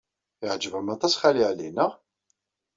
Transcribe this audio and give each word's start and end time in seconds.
Yeɛjeb-am 0.43 0.87
aṭas 0.95 1.13
Xali 1.21 1.43
Ɛli, 1.49 1.69
naɣ? 1.71 1.91